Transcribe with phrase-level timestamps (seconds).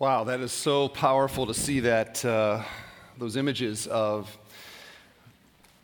[0.00, 2.64] Wow, that is so powerful to see that uh,
[3.16, 4.36] those images of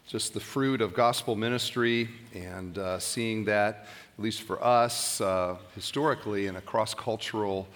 [0.08, 3.86] just the fruit of gospel ministry and uh, seeing that,
[4.18, 7.68] at least for us, uh, historically in a cross cultural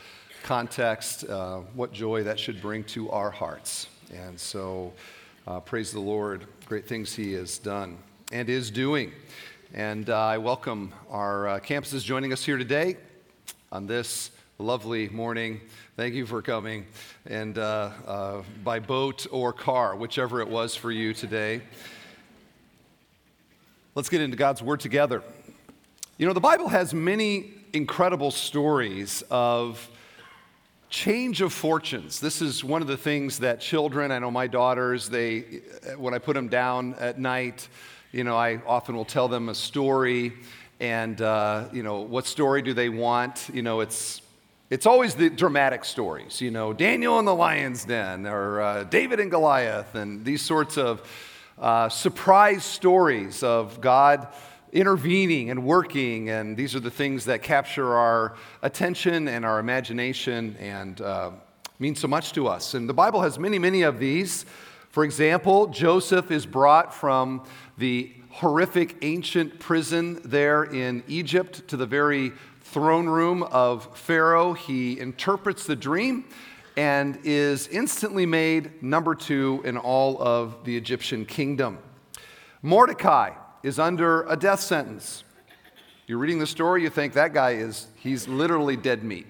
[0.42, 3.86] context, uh, what joy that should bring to our hearts.
[4.12, 4.92] And so,
[5.46, 7.96] uh, praise the Lord, great things He has done
[8.32, 9.12] and is doing.
[9.72, 12.96] And uh, I welcome our campuses joining us here today
[13.70, 15.60] on this lovely morning.
[15.96, 16.86] Thank you for coming,
[17.26, 21.60] and uh, uh, by boat or car, whichever it was for you today.
[23.96, 25.22] Let's get into God's Word together.
[26.18, 29.90] You know, the Bible has many incredible stories of
[30.88, 32.20] change of fortunes.
[32.20, 35.62] This is one of the things that children, I know my daughters, they,
[35.96, 37.68] when I put them down at night,
[38.12, 40.32] you know, I often will tell them a story.
[40.78, 43.50] And, uh, you know, what story do they want?
[43.52, 44.20] You know, it's
[44.70, 49.20] it's always the dramatic stories, you know, Daniel in the lion's den or uh, David
[49.20, 51.06] and Goliath, and these sorts of
[51.58, 54.26] uh, surprise stories of God
[54.72, 56.30] intervening and working.
[56.30, 61.30] And these are the things that capture our attention and our imagination and uh,
[61.78, 62.72] mean so much to us.
[62.72, 64.46] And the Bible has many, many of these.
[64.88, 67.44] For example, Joseph is brought from
[67.76, 72.32] the horrific ancient prison there in Egypt to the very
[72.74, 74.52] throne room of Pharaoh.
[74.52, 76.24] He interprets the dream
[76.76, 81.78] and is instantly made number two in all of the Egyptian kingdom.
[82.62, 83.30] Mordecai
[83.62, 85.22] is under a death sentence.
[86.08, 89.26] You're reading the story, you think that guy is, he's literally dead meat.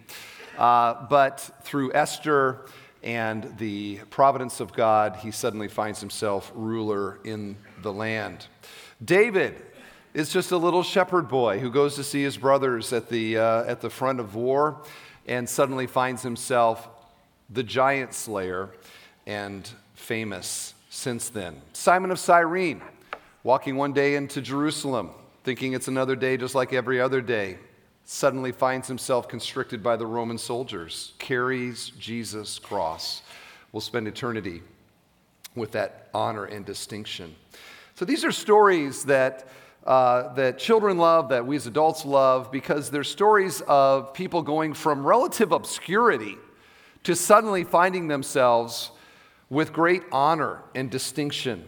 [0.56, 2.64] Uh, but through Esther
[3.02, 8.46] and the providence of God, he suddenly finds himself ruler in the land.
[9.04, 9.60] David
[10.14, 13.64] is just a little shepherd boy who goes to see his brothers at the, uh,
[13.64, 14.80] at the front of war
[15.26, 16.88] and suddenly finds himself
[17.50, 18.70] the giant slayer
[19.26, 21.60] and famous since then.
[21.72, 22.80] Simon of Cyrene,
[23.42, 25.10] walking one day into Jerusalem,
[25.42, 27.58] thinking it's another day just like every other day,
[28.04, 33.22] suddenly finds himself constricted by the Roman soldiers, carries Jesus' cross,
[33.72, 34.62] will spend eternity
[35.56, 37.34] with that honor and distinction.
[37.96, 39.48] So these are stories that
[39.86, 44.74] uh, that children love, that we as adults love, because they're stories of people going
[44.74, 46.36] from relative obscurity
[47.02, 48.90] to suddenly finding themselves
[49.50, 51.64] with great honor and distinction.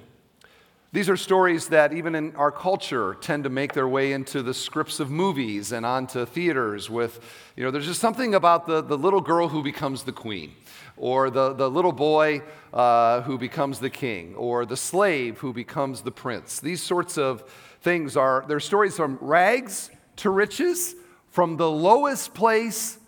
[0.92, 4.54] These are stories that, even in our culture, tend to make their way into the
[4.54, 6.88] scripts of movies and onto theaters.
[6.88, 7.20] With,
[7.54, 10.54] you know, there's just something about the, the little girl who becomes the queen,
[10.96, 12.42] or the, the little boy
[12.72, 16.60] uh, who becomes the king, or the slave who becomes the prince.
[16.60, 17.42] These sorts of
[17.80, 20.94] things are they're stories from rags to riches,
[21.28, 22.98] from the lowest place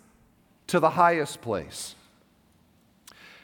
[0.67, 1.95] to the highest place.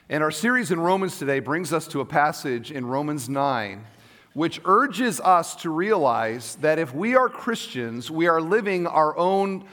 [0.10, 3.86] And our series in Romans today brings us to a passage in Romans 9
[4.36, 9.64] which urges us to realize that if we are Christians, we are living our own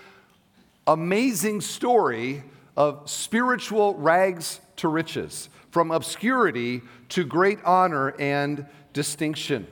[0.86, 2.44] amazing story
[2.76, 9.66] of spiritual rags to riches, from obscurity to great honor and distinction.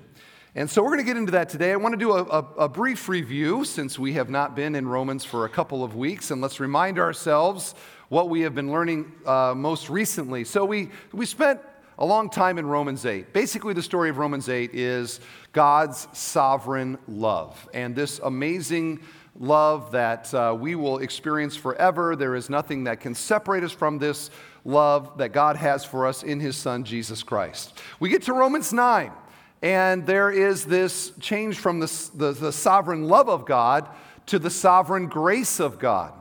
[0.54, 1.72] And so we're going to get into that today.
[1.72, 4.88] I want to do a, a, a, brief review since we have not been in
[4.88, 7.74] Romans for a couple of weeks, and let's remind ourselves
[8.08, 10.42] what we have been learning uh, most recently.
[10.42, 11.60] So we, we spent
[12.00, 13.32] a long time in Romans 8.
[13.32, 15.20] Basically, the story of Romans 8 is
[15.52, 19.00] God's sovereign love and this amazing
[19.40, 22.14] love that uh, we will experience forever.
[22.14, 24.30] There is nothing that can separate us from this
[24.64, 27.76] love that God has for us in His Son, Jesus Christ.
[27.98, 29.10] We get to Romans 9.
[29.62, 33.88] And there is this change from the, the, the, sovereign love of God
[34.26, 36.14] to the sovereign grace of God,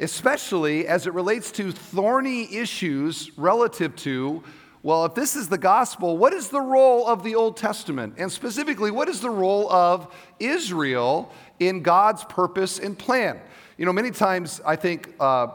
[0.00, 4.42] especially as it relates to thorny issues relative to,
[4.82, 8.14] well, if this is the gospel, what is the role of the Old Testament?
[8.16, 13.40] And specifically, what is the role of Israel in God's purpose and plan?
[13.76, 15.14] You know, many times I think.
[15.20, 15.48] Uh,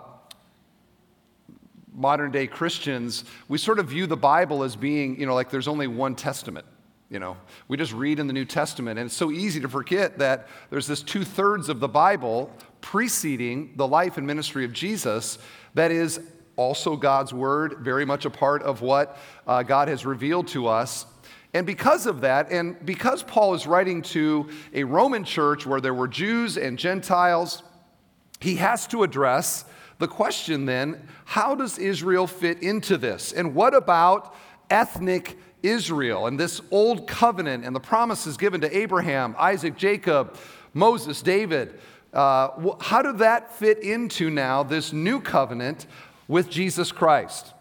[1.97, 5.67] modern day Christians, we sort of view the Bible as being, you know, like there's
[5.67, 6.65] only one testament.
[7.09, 7.37] You know,
[7.67, 10.87] we just read in the New Testament, and it's so easy to forget that there's
[10.87, 12.51] this two thirds of the Bible
[12.81, 15.37] preceding the life and ministry of Jesus
[15.75, 16.19] that is
[16.55, 19.17] also God's Word, very much a part of what
[19.47, 21.05] uh, God has revealed to us.
[21.53, 25.93] And because of that, and because Paul is writing to a Roman church where there
[25.93, 27.63] were Jews and Gentiles,
[28.39, 29.65] he has to address
[29.97, 33.31] the question then how does Israel fit into this?
[33.31, 34.35] And what about
[34.69, 40.37] ethnic Israel and this old covenant and the promises given to Abraham, Isaac, Jacob,
[40.73, 41.79] Moses, David.
[42.13, 45.87] Uh, how did that fit into now this new covenant
[46.27, 47.53] with Jesus Christ.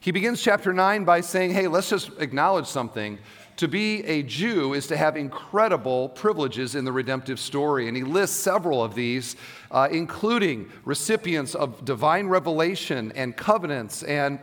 [0.00, 3.18] He begins chapter 9 by saying, Hey, let's just acknowledge something.
[3.58, 7.86] To be a Jew is to have incredible privileges in the redemptive story.
[7.86, 9.36] And he lists several of these,
[9.70, 14.40] uh, including recipients of divine revelation and covenants, and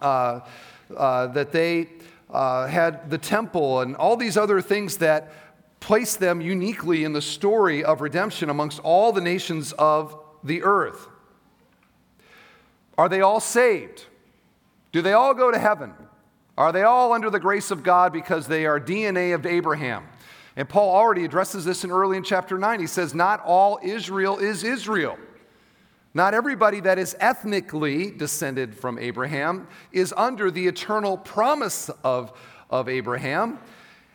[0.00, 0.40] uh,
[0.96, 1.88] uh, that they
[2.30, 5.32] uh, had the temple and all these other things that
[5.80, 11.08] place them uniquely in the story of redemption amongst all the nations of the earth.
[13.00, 14.04] Are they all saved?
[14.92, 15.94] Do they all go to heaven?
[16.58, 20.06] Are they all under the grace of God because they are DNA of Abraham?
[20.54, 22.78] And Paul already addresses this in early in chapter 9.
[22.78, 25.16] He says, Not all Israel is Israel.
[26.12, 32.38] Not everybody that is ethnically descended from Abraham is under the eternal promise of,
[32.68, 33.60] of Abraham.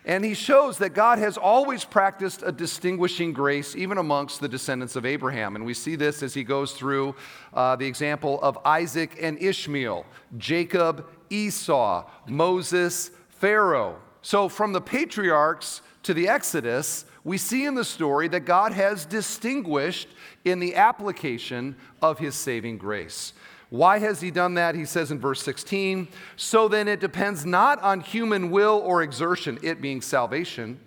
[0.06, 4.96] And he shows that God has always practiced a distinguishing grace even amongst the descendants
[4.96, 5.56] of Abraham.
[5.56, 7.16] And we see this as he goes through
[7.56, 10.06] uh, the example of Isaac and Ishmael,
[10.38, 13.98] Jacob, Esau, Moses, Pharaoh.
[14.22, 19.08] So from the patriarchs to the Exodus, we see in the story that God has
[19.08, 20.08] distinguished
[20.44, 23.34] in the application of his saving grace.
[23.70, 24.76] Why has he done that?
[24.76, 29.60] He says in verse 16, so then it depends not on human will or exertion,
[29.64, 30.80] it being salvation,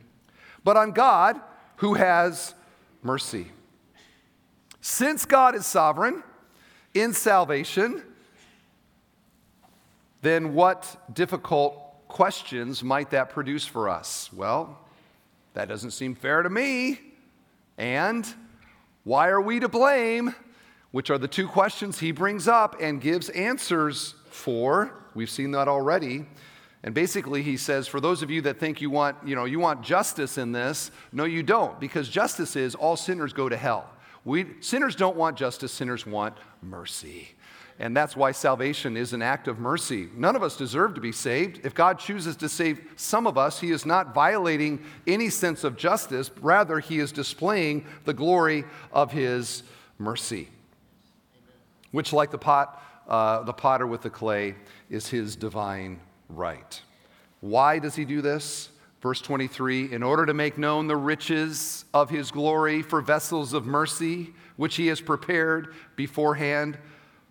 [0.65, 1.41] but on God
[1.77, 2.55] who has
[3.03, 3.49] mercy.
[4.81, 6.23] Since God is sovereign
[6.95, 8.03] in salvation,
[10.23, 14.31] then what difficult questions might that produce for us?
[14.33, 14.79] Well,
[15.55, 17.01] that doesn't seem fair to me.
[17.77, 18.27] And
[19.05, 20.35] why are we to blame?
[20.91, 24.93] Which are the two questions he brings up and gives answers for.
[25.15, 26.27] We've seen that already.
[26.83, 29.59] And basically he says for those of you that think you want, you know, you
[29.59, 33.91] want justice in this, no you don't because justice is all sinners go to hell.
[34.25, 37.31] We sinners don't want justice, sinners want mercy.
[37.81, 40.09] And that's why salvation is an act of mercy.
[40.17, 41.61] None of us deserve to be saved.
[41.65, 45.77] If God chooses to save some of us, He is not violating any sense of
[45.77, 46.33] justice.
[46.41, 49.63] Rather, He is displaying the glory of His
[49.97, 50.49] mercy
[51.91, 54.55] which, like the, pot, uh, the potter with the clay,
[54.91, 56.81] is his divine right.
[57.41, 58.71] Why does he do this?
[59.01, 63.67] Verse 23 In order to make known the riches of his glory for vessels of
[63.67, 66.79] mercy, which he has prepared beforehand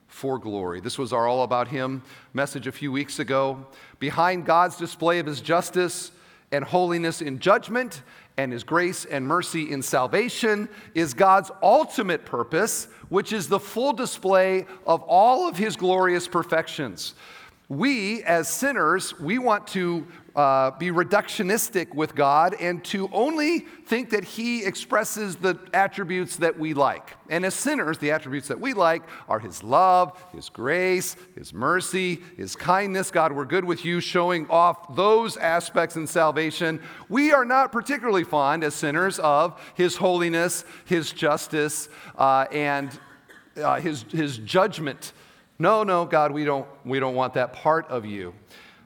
[0.08, 0.80] for glory.
[0.80, 2.02] This was our All About Him
[2.34, 3.68] message a few weeks ago.
[4.00, 6.12] Behind God's display of his justice
[6.52, 8.02] and holiness in judgment
[8.38, 13.94] and his grace and mercy in salvation is God's ultimate purpose, which is the full
[13.94, 17.16] display of all of his glorious perfections.
[17.70, 24.12] We, as sinners, we want to uh, be reductionistic with God and to only think
[24.12, 27.18] that He expresses the attributes that we like.
[27.30, 32.22] And as sinners, the attributes that we like are His love, His grace, His mercy,
[32.38, 33.12] His kindness.
[33.12, 36.82] God, we're good with you, showing off those aspects in salvation.
[37.10, 42.98] We are not particularly fond as sinners of His holiness, His justice, uh, and
[43.58, 45.14] uh, his, his judgment.
[45.60, 48.34] No, no, God, we don't, we don't want that part of you.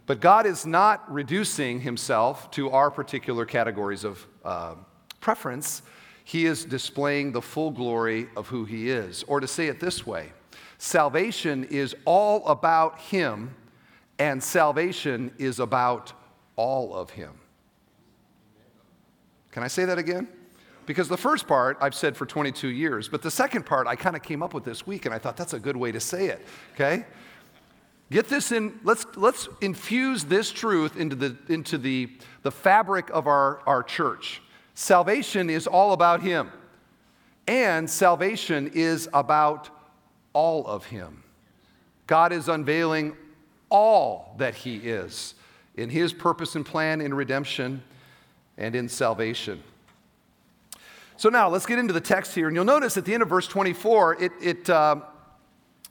[0.06, 4.76] But God is not reducing himself to our particular categories of uh,
[5.20, 5.82] preference.
[6.24, 9.24] He is displaying the full glory of who he is.
[9.24, 10.32] Or to say it this way
[10.78, 13.56] salvation is all about him,
[14.18, 16.14] and salvation is about
[16.56, 17.34] all of him.
[19.52, 20.28] Can I say that again?
[20.86, 24.16] Because the first part I've said for 22 years, but the second part I kind
[24.16, 26.28] of came up with this week and I thought that's a good way to say
[26.28, 27.06] it, okay?
[28.12, 32.10] Get this in, let's, let's infuse this truth into, the, into the,
[32.42, 34.42] the fabric of our, our church.
[34.74, 36.52] Salvation is all about Him,
[37.48, 39.70] and salvation is about
[40.34, 41.24] all of Him.
[42.06, 43.16] God is unveiling
[43.70, 45.36] all that He is
[45.76, 47.82] in His purpose and plan in redemption
[48.58, 49.64] and in salvation.
[51.22, 53.30] So now let's get into the text here, and you'll notice at the end of
[53.30, 55.02] verse 24, it, it, uh,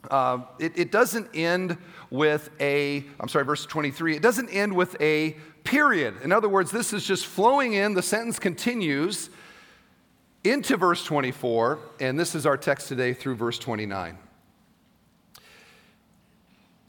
[0.09, 1.77] uh, it, it doesn't end
[2.09, 6.15] with a, I'm sorry, verse 23, it doesn't end with a period.
[6.21, 9.29] In other words, this is just flowing in, the sentence continues
[10.43, 14.17] into verse 24, and this is our text today through verse 29.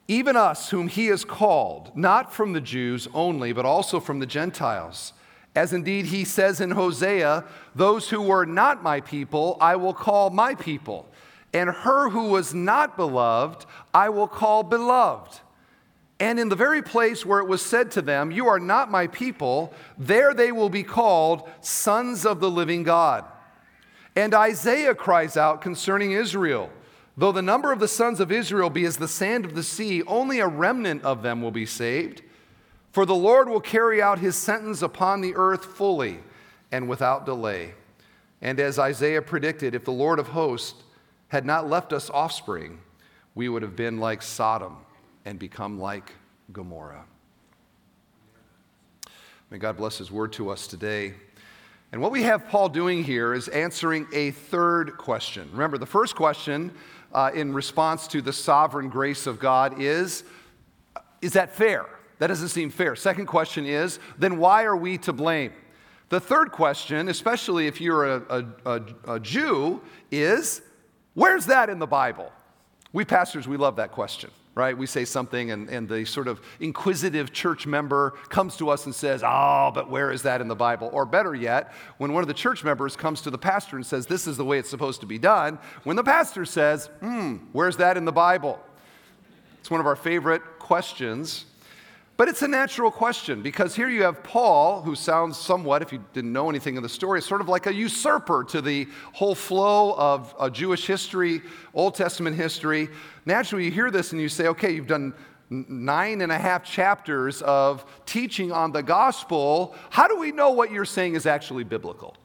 [0.08, 4.26] Even us, whom he has called, not from the Jews only, but also from the
[4.26, 5.12] Gentiles.
[5.54, 7.44] As indeed he says in Hosea,
[7.74, 11.08] those who were not my people, I will call my people
[11.54, 15.40] and her who was not beloved, I will call beloved.
[16.18, 19.06] And in the very place where it was said to them, You are not my
[19.08, 23.24] people, there they will be called sons of the living God.
[24.14, 26.70] And Isaiah cries out concerning Israel
[27.14, 30.02] Though the number of the sons of Israel be as the sand of the sea,
[30.04, 32.22] only a remnant of them will be saved.
[32.92, 36.20] For the Lord will carry out his sentence upon the earth fully
[36.70, 37.72] and without delay.
[38.42, 40.82] And as Isaiah predicted, if the Lord of hosts
[41.28, 42.80] had not left us offspring,
[43.34, 44.76] we would have been like Sodom
[45.24, 46.12] and become like
[46.52, 47.06] Gomorrah.
[49.50, 51.14] May God bless his word to us today.
[51.92, 55.48] And what we have Paul doing here is answering a third question.
[55.52, 56.72] Remember, the first question
[57.12, 60.24] uh, in response to the sovereign grace of God is
[61.22, 61.86] Is that fair?
[62.22, 62.94] That doesn't seem fair.
[62.94, 65.50] Second question is Then why are we to blame?
[66.08, 69.80] The third question, especially if you're a, a, a, Jew,
[70.12, 70.62] is
[71.14, 72.30] Where's that in the Bible?
[72.92, 74.76] We pastors, we love that question right?
[74.76, 78.94] We say something, and, and the sort of inquisitive church member comes to us and
[78.94, 80.90] says, Oh, but where is that in the Bible?
[80.92, 84.06] Or better yet, when one of the church members comes to the pastor and says,
[84.06, 87.78] This is the way it's supposed to be done, when the pastor says, Hmm, where's
[87.78, 88.60] that in the Bible?
[89.58, 91.46] It's one of our favorite questions
[92.22, 96.04] but it's a natural question because here you have Paul, who sounds somewhat, if you
[96.12, 99.96] didn't know anything of the story, sort of like a usurper to the whole flow
[99.96, 101.42] of Jewish history,
[101.74, 102.88] Old Testament history.
[103.26, 105.14] Naturally, you hear this and you say, okay, you've done
[105.50, 109.74] nine and a half chapters of teaching on the gospel.
[109.90, 112.16] How do we know what you're saying is actually biblical?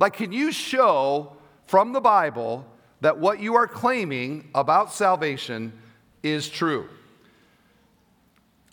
[0.00, 1.36] Like, can you show
[1.68, 2.66] from the Bible
[3.02, 5.72] that what you are claiming about salvation
[6.24, 6.88] is true?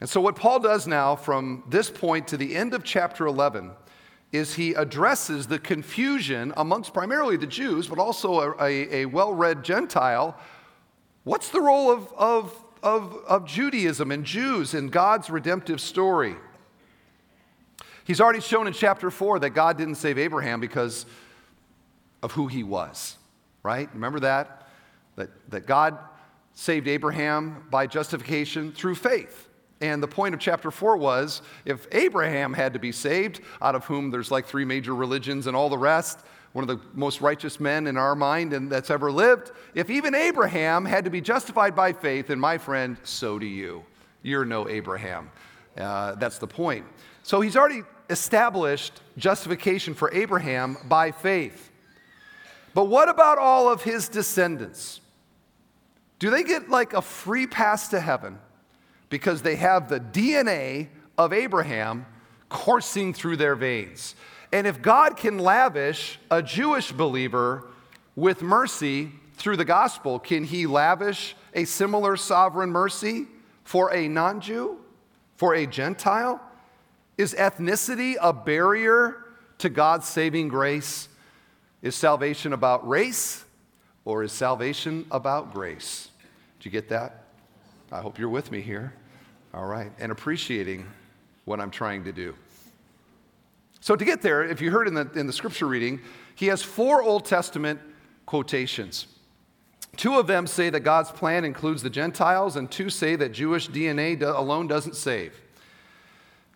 [0.02, 3.72] And so, what Paul does now from this point to the end of chapter 11
[4.32, 9.32] is he addresses the confusion amongst primarily the Jews, but also a, a, a well
[9.32, 10.36] read Gentile.
[11.24, 16.36] What's the role of, of, of, of Judaism and Jews in God's redemptive story?
[18.04, 21.06] He's already shown in chapter 4 that God didn't save Abraham because
[22.24, 23.18] of who he was,
[23.62, 23.88] right?
[23.94, 24.68] Remember that?
[25.16, 26.00] That, that God
[26.56, 29.50] saved Abraham by justification through faith.
[29.82, 33.86] And the point of chapter 4 was if Abraham had to be saved, out of
[33.86, 36.20] whom there's like three major religions and all the rest,
[36.54, 40.14] one of the most righteous men in our mind and that's ever lived, if even
[40.14, 43.84] Abraham had to be justified by faith, and my friend, so do you.
[44.22, 45.32] You're no Abraham.
[45.76, 46.86] Uh, that's the point.
[47.24, 51.72] So he's already established justification for Abraham by faith.
[52.74, 55.00] But what about all of his descendants?
[56.20, 58.38] Do they get like a free pass to heaven?
[59.12, 60.88] Because they have the DNA
[61.18, 62.08] of Abraham
[62.50, 64.16] coursing through their veins.
[64.52, 67.68] And if God can lavish a Jewish believer
[68.16, 73.28] with mercy through the gospel, can he lavish a similar sovereign mercy
[73.64, 74.80] for a non Jew,
[75.36, 76.42] for a Gentile?
[77.18, 79.26] Is ethnicity a barrier
[79.60, 81.10] to God's saving grace?
[81.82, 83.44] Is salvation about race
[84.06, 86.10] or is salvation about grace?
[86.60, 87.26] Did you get that?
[87.92, 88.94] I hope you're with me here.
[89.54, 90.88] All right, and appreciating
[91.44, 92.36] what I'm trying to do.
[93.82, 96.00] So, to get there, if you heard in the, in the scripture reading,
[96.36, 97.80] he has four Old Testament
[98.26, 99.08] quotations.
[99.98, 103.68] Two of them say that God's plan includes the Gentiles, and two say that Jewish
[103.68, 105.34] DNA alone doesn't save.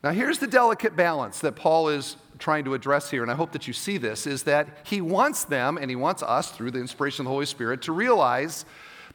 [0.02, 3.52] Now, here's the delicate balance that Paul is trying to address here, and I hope
[3.52, 6.80] that you see this is that he wants them, and he wants us through the
[6.80, 8.64] inspiration of the Holy Spirit, to realize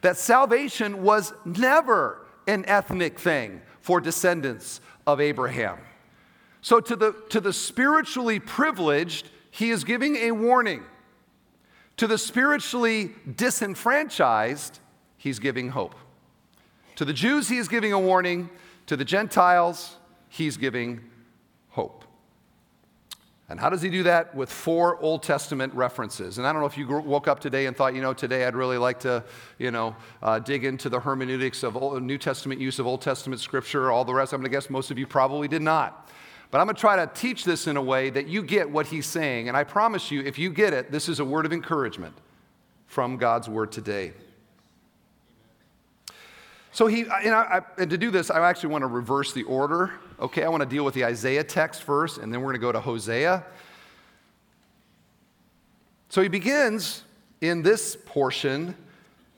[0.01, 5.77] that salvation was never an ethnic thing for descendants of Abraham.
[6.61, 10.83] So, to the, to the spiritually privileged, he is giving a warning.
[11.97, 14.79] To the spiritually disenfranchised,
[15.17, 15.95] he's giving hope.
[16.95, 18.49] To the Jews, he is giving a warning.
[18.87, 19.97] To the Gentiles,
[20.29, 21.01] he's giving.
[23.51, 24.33] And how does he do that?
[24.33, 26.37] With four Old Testament references.
[26.37, 28.55] And I don't know if you woke up today and thought, you know, today I'd
[28.55, 29.23] really like to,
[29.59, 33.41] you know, uh, dig into the hermeneutics of Old, New Testament use of Old Testament
[33.41, 34.33] scripture, all the rest.
[34.33, 36.09] I'm going to guess most of you probably did not.
[36.49, 38.87] But I'm going to try to teach this in a way that you get what
[38.87, 39.47] he's saying.
[39.47, 42.15] And I promise you, if you get it, this is a word of encouragement
[42.87, 44.13] from God's word today.
[46.73, 49.91] So he, and, I, and to do this, I actually want to reverse the order.
[50.21, 52.61] Okay, I want to deal with the Isaiah text first, and then we're going to
[52.61, 53.43] go to Hosea.
[56.09, 57.03] So he begins
[57.41, 58.75] in this portion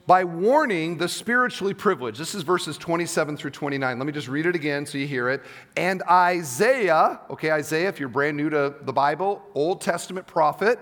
[0.05, 2.19] by warning the spiritually privileged.
[2.19, 3.97] This is verses 27 through 29.
[3.97, 5.41] Let me just read it again so you hear it.
[5.77, 10.79] And Isaiah, okay, Isaiah, if you're brand new to the Bible, Old Testament prophet,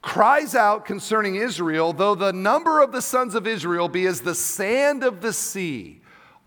[0.00, 4.36] cries out concerning Israel, though the number of the sons of Israel be as the
[4.36, 6.02] sand of the sea,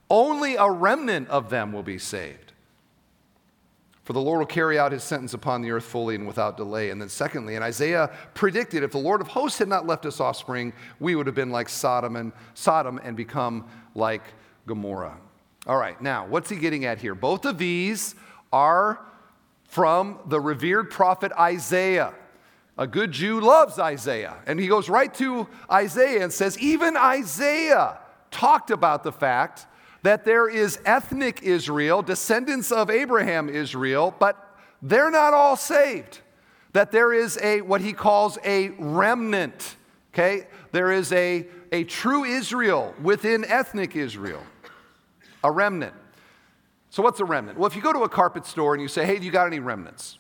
[0.10, 2.51] only a remnant of them will be saved.
[4.12, 6.90] For the Lord will carry out his sentence upon the earth fully and without delay.
[6.90, 10.20] And then, secondly, and Isaiah predicted if the Lord of hosts had not left us
[10.20, 13.66] offspring, we would have been like Sodom and Sodom and become
[13.96, 14.22] like
[14.68, 15.18] Gomorrah.
[15.66, 17.16] All right, now, what's he getting at here?
[17.16, 18.16] Both of these
[18.52, 19.00] are
[19.70, 22.14] from the revered prophet Isaiah.
[22.78, 24.36] A good Jew loves Isaiah.
[24.46, 27.98] And he goes right to Isaiah and says, even Isaiah
[28.30, 29.68] talked about the fact
[30.04, 36.20] that there is ethnic Israel, descendants of Abraham Israel, but they're not all saved.
[36.74, 39.76] That there is a, what he calls a remnant,
[40.14, 40.48] okay?
[40.72, 44.42] There is a, a true Israel within ethnic Israel,
[45.44, 45.94] a remnant.
[46.90, 47.58] So, what's a remnant?
[47.58, 49.48] Well, if you go to a carpet store and you say, hey, do you got
[49.48, 50.18] any remnants?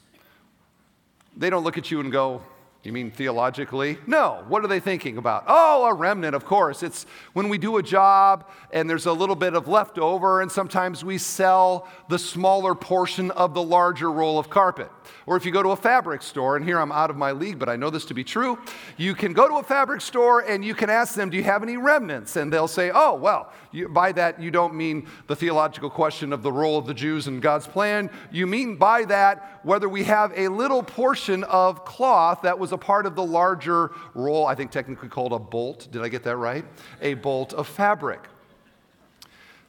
[1.36, 2.42] They don't look at you and go,
[2.84, 4.00] you mean theologically?
[4.08, 4.44] No.
[4.48, 5.44] What are they thinking about?
[5.48, 6.82] Oh, a remnant, of course.
[6.82, 11.06] It's when we do a job and there's a little bit of leftover, and sometimes
[11.06, 14.90] we sell the smaller portion of the larger roll of carpet.
[15.28, 17.60] Or if you go to a fabric store, and here I'm out of my league,
[17.60, 18.58] but I know this to be true,
[18.98, 21.62] you can go to a fabric store and you can ask them, Do you have
[21.62, 22.36] any remnants?
[22.36, 26.44] And they'll say, Oh, well, you, by that you don't mean the theological question of
[26.44, 28.10] the role of the Jews in God's plan.
[28.32, 32.78] You mean by that whether we have a little portion of cloth that was a
[32.78, 35.88] part of the larger roll, I think technically called a bolt.
[35.92, 36.66] Did I get that right?
[37.02, 38.22] A bolt of fabric.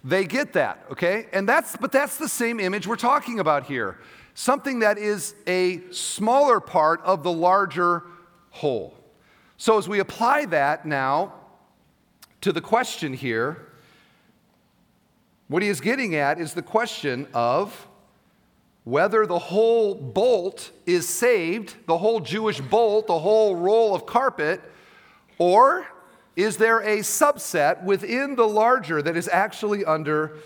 [0.04, 1.26] They get that, okay?
[1.32, 3.98] And that's, but that's the same image we're talking about here
[4.34, 8.02] something that is a smaller part of the larger
[8.50, 8.94] whole.
[9.56, 11.34] So, as we apply that now
[12.40, 13.68] to the question here,
[15.52, 17.86] what he is getting at is the question of
[18.84, 24.62] whether the whole bolt is saved, the whole Jewish bolt, the whole roll of carpet,
[25.36, 25.86] or
[26.36, 30.38] is there a subset within the larger that is actually under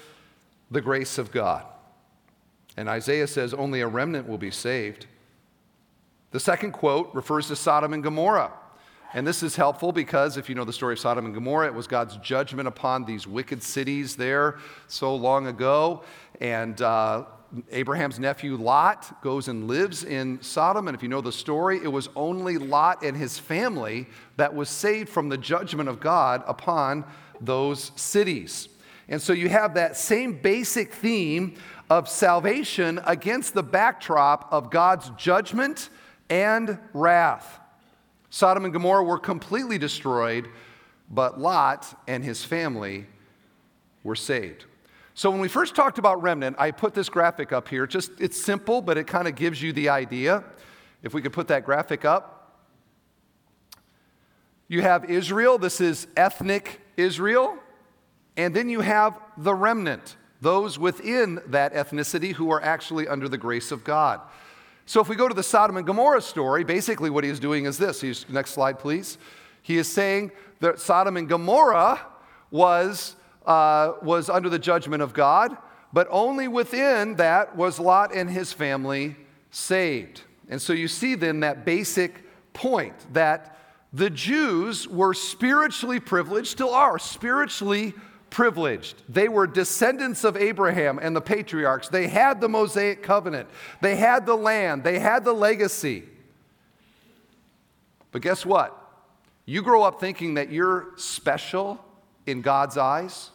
[0.73, 1.65] the grace of God?
[2.77, 5.07] And Isaiah says only a remnant will be saved.
[6.33, 8.53] The second quote refers to Sodom and Gomorrah.
[9.15, 11.75] And this is helpful because if you know the story of Sodom and Gomorrah, it
[11.75, 14.59] was God's judgment upon these wicked cities there
[14.89, 16.03] so long ago.
[16.41, 17.25] And uh,
[17.71, 20.89] Abraham's nephew Lot goes and lives in Sodom.
[20.89, 24.69] And if you know the story, it was only Lot and his family that was
[24.69, 27.05] saved from the judgment of God upon
[27.41, 28.69] those cities.
[29.09, 31.55] And so you have that same basic theme
[31.89, 35.91] of salvation against the backdrop of God's judgment
[36.29, 37.61] and wrath.
[38.31, 40.49] Sodom and Gomorrah were completely destroyed,
[41.11, 43.07] but Lot and his family
[44.03, 44.65] were saved.
[45.15, 47.87] So when we first talked about remnant, I put this graphic up here.
[47.87, 50.45] Just it's simple, but it kind of gives you the idea.
[51.03, 52.63] If we could put that graphic up.
[54.69, 57.57] You have Israel, this is ethnic Israel,
[58.37, 63.39] and then you have the remnant those within that ethnicity who are actually under the
[63.39, 64.21] grace of God.
[64.87, 67.65] So if we go to the Sodom and Gomorrah story, basically what he is doing
[67.67, 68.01] is this.
[68.01, 69.19] He's, next slide, please.
[69.63, 72.01] He is saying that Sodom and Gomorrah
[72.53, 75.57] was, uh, was under the judgment of God,
[75.93, 79.17] but only within that was Lot and his family
[79.51, 80.23] saved.
[80.49, 82.23] And so you see then that basic
[82.53, 83.59] point that
[83.93, 87.93] the Jews were spiritually privileged, still are spiritually
[88.37, 89.03] privileged.
[89.09, 91.89] They were descendants of Abraham and the patriarchs.
[91.89, 93.49] They had the Mosaic covenant,
[93.81, 96.05] they had the land, they had the legacy.
[98.13, 98.79] But guess what?
[99.47, 101.83] You grow up thinking that you're special
[102.27, 103.31] in God's eyes,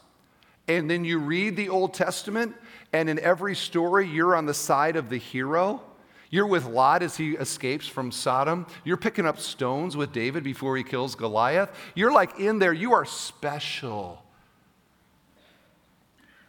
[0.67, 2.55] and then you read the Old Testament,
[2.93, 5.81] and in every story, you're on the side of the hero.
[6.29, 8.67] You're with Lot as he escapes from Sodom.
[8.83, 11.71] You're picking up stones with David before he kills Goliath.
[11.95, 12.71] You're like in there.
[12.71, 14.21] You are special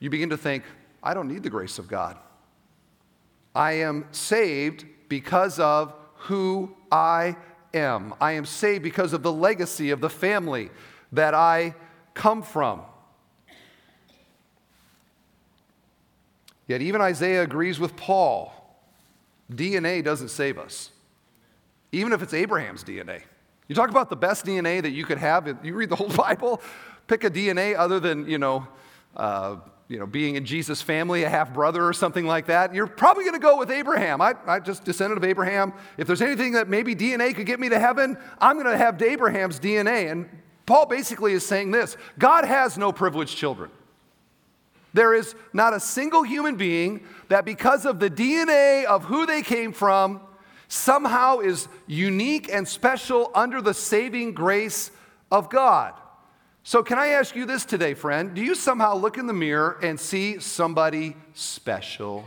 [0.03, 0.65] you begin to think,
[1.01, 2.17] I don't need the grace of God.
[3.55, 7.37] I am saved because of who I
[7.73, 8.13] am.
[8.21, 10.71] I am saved because of the legacy of the family
[11.13, 11.77] that I
[12.15, 12.83] come from.
[16.67, 18.53] Yet even Isaiah agrees with Paul.
[19.53, 20.91] DNA doesn't save us,
[21.93, 23.23] even if it's Abraham's DNA.
[23.69, 25.65] You talk about the best DNA that you could have.
[25.65, 26.61] You read the whole Bible,
[27.07, 28.67] pick a DNA other than, you know,
[29.17, 29.57] uh,
[29.93, 33.25] you know, being in Jesus' family, a half brother or something like that, you're probably
[33.25, 34.23] going to go with Abraham.
[34.23, 35.75] I, I just descended of Abraham.
[35.99, 39.01] If there's anything that maybe DNA could get me to heaven, I'm going to have
[39.03, 40.11] Abraham's DNA.
[40.11, 40.31] And
[40.65, 43.71] Paul basically is saying this God has no privileged children.
[44.95, 49.43] There is not a single human being that, because of the DNA of who they
[49.43, 50.23] came from,
[50.69, 54.91] somehow is unique and special under the saving grace
[55.31, 55.93] of God.
[56.65, 58.35] So, can I ask you this today, friend?
[58.35, 62.25] Do you somehow look in the mirror and see somebody special?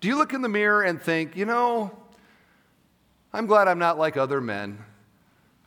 [0.00, 1.90] Do you look in the mirror and think, you know,
[3.32, 4.78] I'm glad I'm not like other men.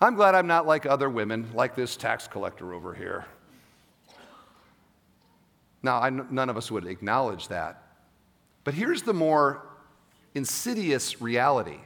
[0.01, 3.25] I'm glad I'm not like other women, like this tax collector over here.
[5.83, 7.83] Now, I, none of us would acknowledge that.
[8.63, 9.67] But here's the more
[10.33, 11.79] insidious reality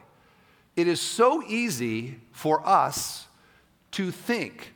[0.77, 3.27] it is so easy for us
[3.91, 4.73] to think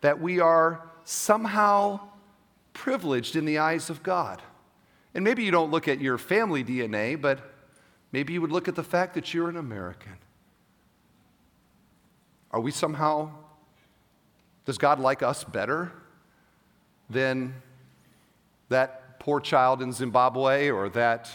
[0.00, 2.00] that we are somehow
[2.72, 4.42] privileged in the eyes of God.
[5.14, 7.52] And maybe you don't look at your family DNA, but
[8.12, 10.16] maybe you would look at the fact that you're an American.
[12.50, 13.30] Are we somehow,
[14.64, 15.92] does God like us better
[17.08, 17.54] than
[18.68, 21.30] that poor child in Zimbabwe or that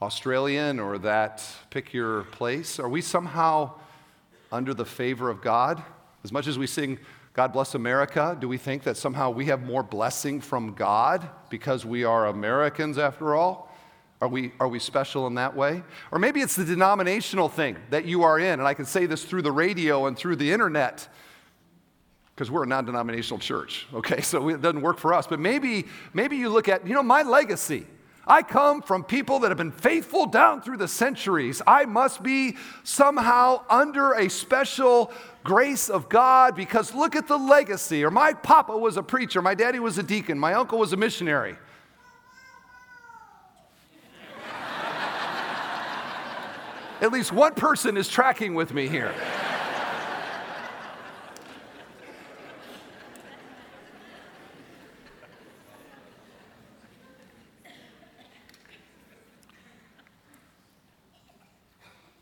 [0.00, 2.78] Australian or that pick your place?
[2.78, 3.72] Are we somehow
[4.52, 5.82] under the favor of God?
[6.22, 6.98] As much as we sing
[7.34, 11.86] God bless America, do we think that somehow we have more blessing from God because
[11.86, 13.74] we are Americans after all?
[14.20, 15.82] Are we, are we special in that way?
[16.12, 19.24] Or maybe it's the denominational thing that you are in, and I can say this
[19.24, 21.08] through the radio and through the internet
[22.34, 26.36] because we're a non-denominational church okay so it doesn't work for us but maybe maybe
[26.36, 27.86] you look at you know my legacy
[28.26, 31.60] i come from people that have been faithful down through the centuries.
[31.66, 35.12] I must be somehow under a special
[35.44, 38.04] grace of god because look at the legacy.
[38.04, 40.96] Or my papa was a preacher my daddy was a deacon my uncle was a
[40.96, 41.56] missionary.
[47.00, 49.12] At least one person is tracking with me here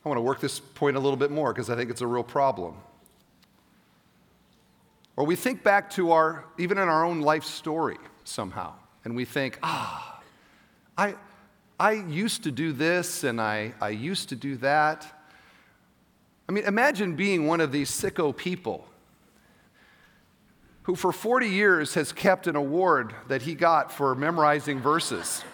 [0.05, 2.07] I want to work this point a little bit more because I think it's a
[2.07, 2.75] real problem.
[5.17, 8.73] Or we think back to our, even in our own life story somehow,
[9.05, 10.23] and we think, ah,
[10.97, 11.17] I,
[11.79, 15.07] I used to do this and I, I used to do that.
[16.49, 18.87] I mean, imagine being one of these sicko people
[20.85, 25.45] who for 40 years has kept an award that he got for memorizing verses.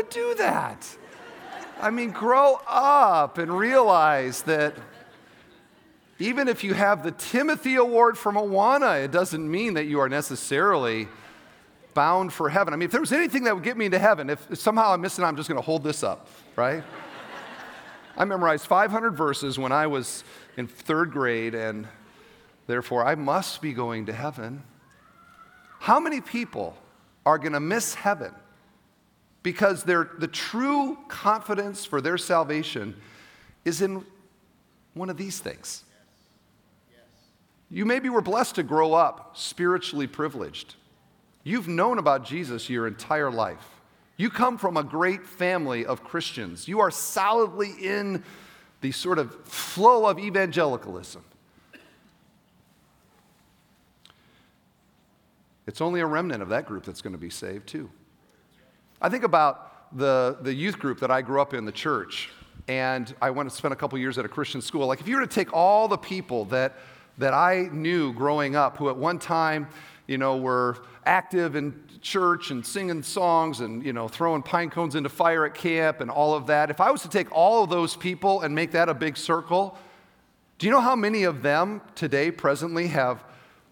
[0.11, 0.87] do that?
[1.81, 4.75] I mean, grow up and realize that
[6.19, 10.09] even if you have the Timothy Award from Awana, it doesn't mean that you are
[10.09, 11.07] necessarily
[11.95, 12.73] bound for heaven.
[12.73, 15.01] I mean, if there was anything that would get me into heaven, if, somehow I'm
[15.01, 16.83] missing, I'm just going to hold this up, right?
[18.17, 20.23] I memorized 500 verses when I was
[20.57, 21.87] in third grade, and
[22.67, 24.63] therefore I must be going to heaven.
[25.79, 26.77] How many people
[27.25, 28.33] are going to miss heaven
[29.43, 32.95] because the true confidence for their salvation
[33.65, 34.05] is in
[34.93, 35.83] one of these things.
[37.69, 40.75] You maybe were blessed to grow up spiritually privileged.
[41.43, 43.65] You've known about Jesus your entire life.
[44.17, 46.67] You come from a great family of Christians.
[46.67, 48.23] You are solidly in
[48.81, 51.23] the sort of flow of evangelicalism.
[55.65, 57.89] It's only a remnant of that group that's going to be saved, too.
[59.03, 62.29] I think about the, the youth group that I grew up in, the church,
[62.67, 64.85] and I went to spend a couple years at a Christian school.
[64.85, 66.75] Like, if you were to take all the people that,
[67.17, 69.67] that I knew growing up who at one time,
[70.05, 74.93] you know, were active in church and singing songs and, you know, throwing pine cones
[74.93, 77.71] into fire at camp and all of that, if I was to take all of
[77.71, 79.75] those people and make that a big circle,
[80.59, 83.23] do you know how many of them today, presently, have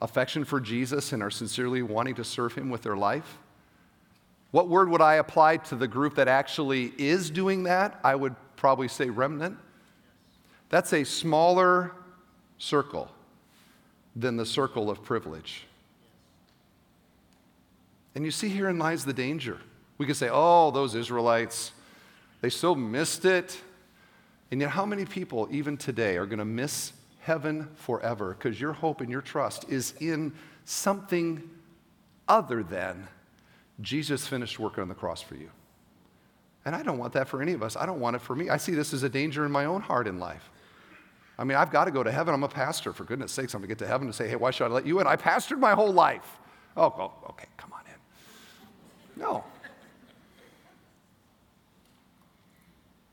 [0.02, 3.38] affection for Jesus and are sincerely wanting to serve him with their life?
[4.52, 8.00] What word would I apply to the group that actually is doing that?
[8.04, 9.58] I would probably say remnant.
[10.70, 11.94] That's a smaller
[12.58, 13.10] circle
[14.16, 15.66] than the circle of privilege.
[18.16, 19.60] And you see, herein lies the danger.
[19.98, 21.72] We could say, oh, those Israelites,
[22.42, 23.62] they so missed it.
[24.52, 28.74] And yet, how many people, even today, are going to miss heaven forever because your
[28.74, 30.34] hope and your trust is in
[30.66, 31.48] something
[32.28, 33.08] other than
[33.82, 35.50] Jesus finished working on the cross for you.
[36.66, 37.76] And I don't want that for any of us.
[37.78, 38.50] I don't want it for me.
[38.50, 40.50] I see this as a danger in my own heart in life.
[41.38, 42.34] I mean, I've got to go to heaven.
[42.34, 42.92] I'm a pastor.
[42.92, 44.68] For goodness sakes, I'm going to get to heaven and say, hey, why should I
[44.68, 45.08] let you in?
[45.08, 46.40] I pastored my whole life.
[46.76, 49.22] Oh, okay, come on in.
[49.22, 49.46] No.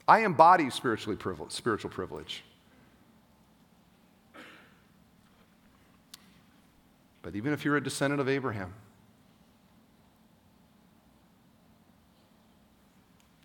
[0.08, 2.44] I embody spiritually privilege, spiritual privilege.
[7.22, 8.72] But even if you're a descendant of Abraham,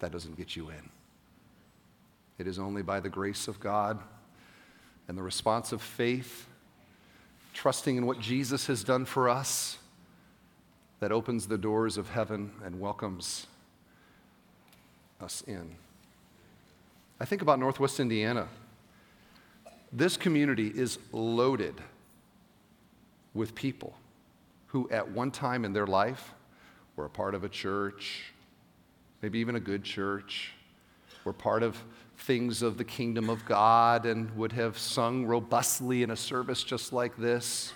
[0.02, 0.90] that doesn't get you in.
[2.38, 4.00] It is only by the grace of God
[5.08, 6.48] and the response of faith,
[7.54, 9.78] trusting in what Jesus has done for us,
[11.00, 13.48] that opens the doors of heaven and welcomes
[15.20, 15.76] us in.
[17.20, 18.48] I think about Northwest Indiana.
[19.92, 21.76] This community is loaded
[23.34, 23.94] with people
[24.68, 26.34] who, at one time in their life,
[26.96, 28.31] were a part of a church,
[29.22, 30.54] maybe even a good church,
[31.24, 31.78] were part of
[32.18, 36.94] things of the kingdom of God and would have sung robustly in a service just
[36.94, 37.74] like this.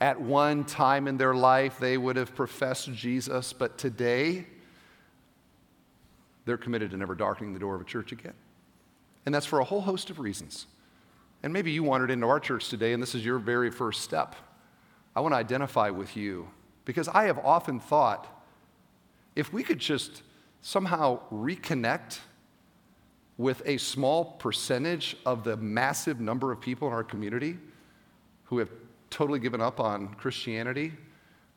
[0.00, 4.46] At one time in their life, they would have professed Jesus, but today,
[6.44, 8.34] they're committed to never darkening the door of a church again.
[9.24, 10.66] And that's for a whole host of reasons.
[11.42, 14.34] And maybe you wandered into our church today, and this is your very first step.
[15.16, 16.48] I want to identify with you
[16.84, 18.26] because I have often thought
[19.36, 20.22] if we could just
[20.64, 22.20] somehow reconnect
[23.36, 27.58] with a small percentage of the massive number of people in our community
[28.44, 28.70] who have
[29.10, 30.90] totally given up on Christianity,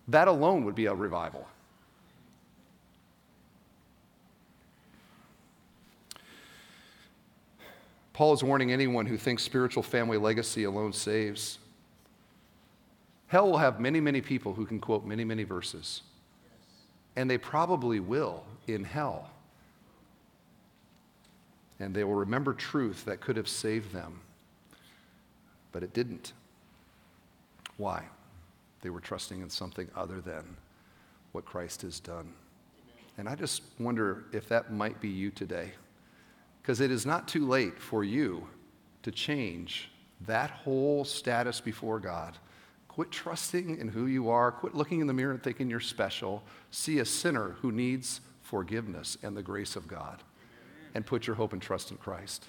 [0.10, 1.48] that alone would be a revival.
[8.12, 11.60] Paul is warning anyone who thinks spiritual family legacy alone saves.
[13.28, 16.02] Hell will have many, many people who can quote many, many verses.
[17.18, 19.30] And they probably will in hell.
[21.80, 24.22] And they will remember truth that could have saved them.
[25.72, 26.34] But it didn't.
[27.78, 28.04] Why?
[28.82, 30.58] They were trusting in something other than
[31.32, 32.32] what Christ has done.
[33.18, 35.72] And I just wonder if that might be you today.
[36.62, 38.48] Because it is not too late for you
[39.04, 39.90] to change
[40.28, 42.38] that whole status before God.
[42.98, 44.52] Quit trusting in who you are.
[44.52, 46.42] Quit looking in the mirror and thinking you're special.
[46.72, 50.24] See a sinner who needs forgiveness and the grace of God.
[50.96, 52.46] And put your hope and trust in Christ.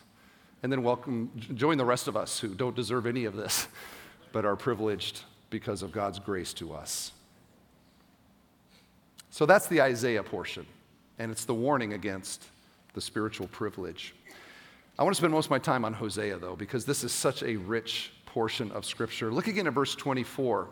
[0.63, 3.69] And then welcome, join the rest of us who don't deserve any of this,
[4.33, 7.13] but are privileged because of God's grace to us.
[9.29, 10.65] So that's the Isaiah portion,
[11.19, 12.47] and it's the warning against
[12.95, 14.15] the spiritual privilege.
[14.99, 17.43] I want to spend most of my time on Hosea, though, because this is such
[17.43, 19.33] a rich portion of Scripture.
[19.33, 20.69] Look again at verse 24.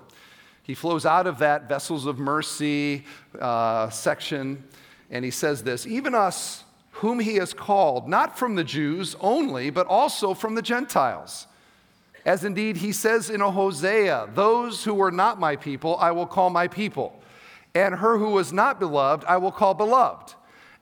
[0.62, 3.02] He flows out of that vessels of mercy
[3.40, 4.62] uh, section,
[5.10, 9.70] and he says this Even us, whom he has called, not from the Jews only,
[9.70, 11.48] but also from the Gentiles.
[12.24, 16.50] As indeed he says in Hosea, Those who were not my people, I will call
[16.50, 17.20] my people,
[17.74, 20.34] and her who was not beloved, I will call beloved.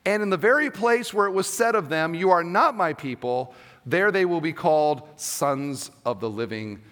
[0.05, 2.93] And in the very place where it was said of them, You are not my
[2.93, 3.55] people,
[3.87, 6.83] there they will be called sons of the living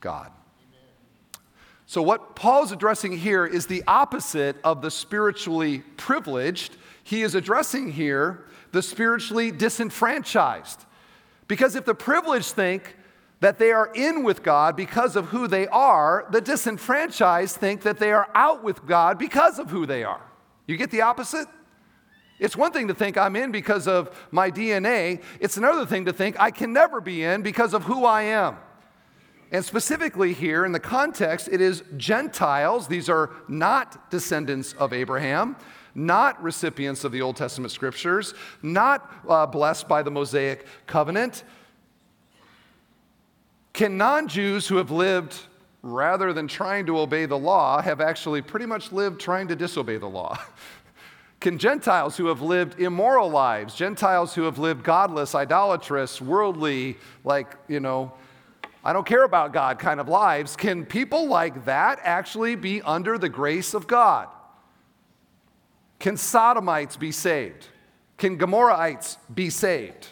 [0.00, 0.30] God.
[1.86, 6.76] So, what Paul's addressing here is the opposite of the spiritually privileged.
[7.02, 10.86] He is addressing here the spiritually disenfranchised.
[11.48, 12.96] Because if the privileged think
[13.40, 17.98] that they are in with God because of who they are, the disenfranchised think that
[17.98, 20.22] they are out with God because of who they are.
[20.66, 21.48] You get the opposite?
[22.42, 26.12] It's one thing to think I'm in because of my DNA, it's another thing to
[26.12, 28.56] think I can never be in because of who I am.
[29.52, 32.88] And specifically here in the context, it is Gentiles.
[32.88, 35.54] These are not descendants of Abraham,
[35.94, 41.44] not recipients of the Old Testament scriptures, not uh, blessed by the Mosaic covenant.
[43.72, 45.38] Can non Jews who have lived
[45.82, 49.98] rather than trying to obey the law have actually pretty much lived trying to disobey
[49.98, 50.36] the law?
[51.42, 57.56] Can Gentiles who have lived immoral lives, Gentiles who have lived godless, idolatrous, worldly, like,
[57.66, 58.12] you know,
[58.84, 63.18] I don't care about God kind of lives, can people like that actually be under
[63.18, 64.28] the grace of God?
[65.98, 67.66] Can Sodomites be saved?
[68.18, 70.06] Can Gomorrahites be saved?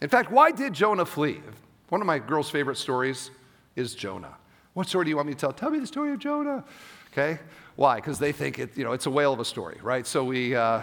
[0.00, 1.42] In fact, why did Jonah flee?
[1.90, 3.30] One of my girls' favorite stories
[3.76, 4.36] is Jonah.
[4.72, 5.52] What story do you want me to tell?
[5.52, 6.64] Tell me the story of Jonah.
[7.12, 7.38] Okay?
[7.76, 7.96] Why?
[7.96, 10.06] Because they think it, you know, it's a whale of a story, right?
[10.06, 10.82] So we, uh,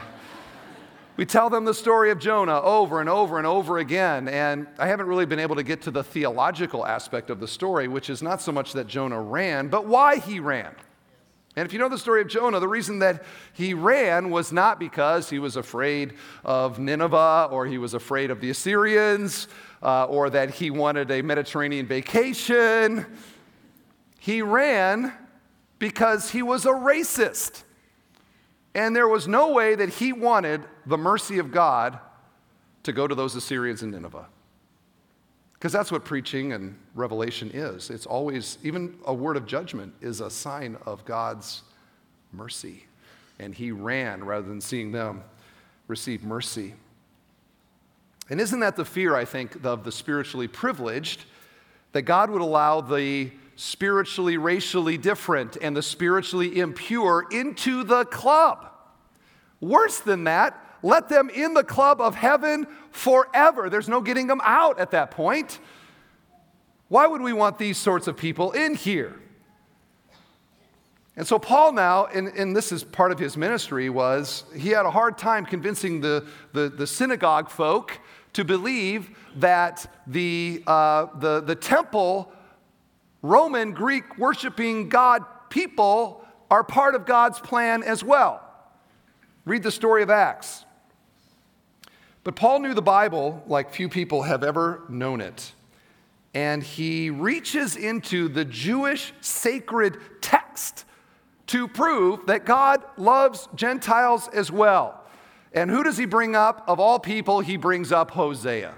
[1.18, 4.28] we tell them the story of Jonah over and over and over again.
[4.28, 7.88] And I haven't really been able to get to the theological aspect of the story,
[7.88, 10.74] which is not so much that Jonah ran, but why he ran.
[11.56, 13.24] And if you know the story of Jonah, the reason that
[13.54, 16.14] he ran was not because he was afraid
[16.46, 19.48] of Nineveh or he was afraid of the Assyrians
[19.84, 23.06] uh, or that he wanted a Mediterranean vacation.
[24.20, 25.14] He ran
[25.80, 27.64] because he was a racist.
[28.76, 31.98] And there was no way that he wanted the mercy of God
[32.84, 34.28] to go to those Assyrians in Nineveh.
[35.54, 37.90] Because that's what preaching and revelation is.
[37.90, 41.64] It's always, even a word of judgment is a sign of God's
[42.32, 42.86] mercy.
[43.40, 45.24] And he ran rather than seeing them
[45.88, 46.76] receive mercy.
[48.30, 51.26] And isn't that the fear, I think, of the spiritually privileged,
[51.94, 58.72] that God would allow the spiritually, racially different and the spiritually impure into the club.
[59.60, 63.70] Worse than that, let them in the club of heaven forever.
[63.70, 65.60] There's no getting them out at that point.
[66.88, 69.20] Why would we want these sorts of people in here?
[71.18, 74.86] And so, Paul now, and, and, this is part of his ministry, was he had
[74.86, 78.00] a hard time convincing the, the, the synagogue folk
[78.32, 82.32] to believe that the, uh, the, the temple,
[83.22, 88.42] Roman, Greek worshiping God people are part of God's plan as well.
[89.46, 90.66] Read the story of Acts.
[92.24, 95.54] But Paul knew the Bible like few people have ever known it.
[96.34, 100.86] And he reaches into the Jewish sacred text
[101.48, 105.04] to prove that God loves Gentiles as well.
[105.54, 106.64] And who does he bring up?
[106.68, 108.76] Of all people, he brings up Hosea.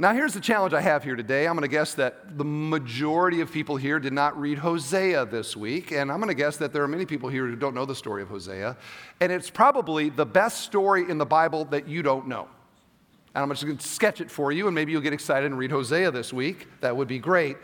[0.00, 1.48] Now, here's the challenge I have here today.
[1.48, 5.56] I'm going to guess that the majority of people here did not read Hosea this
[5.56, 7.84] week, and I'm going to guess that there are many people here who don't know
[7.84, 8.76] the story of Hosea.
[9.20, 12.46] And it's probably the best story in the Bible that you don't know.
[13.34, 15.58] And I'm just going to sketch it for you, and maybe you'll get excited and
[15.58, 16.68] read Hosea this week.
[16.80, 17.56] That would be great.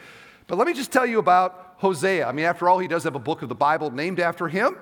[0.49, 2.27] But let me just tell you about Hosea.
[2.27, 4.77] I mean, after all, he does have a book of the Bible named after him.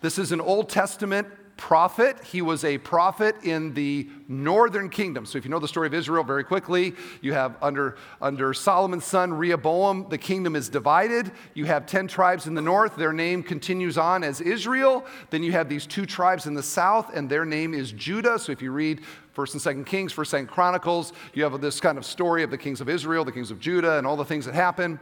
[0.00, 2.22] This is an Old Testament prophet.
[2.22, 5.24] He was a prophet in the northern kingdom.
[5.24, 9.04] So if you know the story of Israel very quickly, you have under, under Solomon's
[9.04, 11.32] son Rehoboam, the kingdom is divided.
[11.54, 12.96] You have 10 tribes in the north.
[12.96, 15.06] Their name continues on as Israel.
[15.30, 18.38] Then you have these two tribes in the south, and their name is Judah.
[18.38, 19.00] So if you read
[19.32, 22.58] First and Second Kings, First and Chronicles, you have this kind of story of the
[22.58, 25.00] kings of Israel, the kings of Judah, and all the things that happen.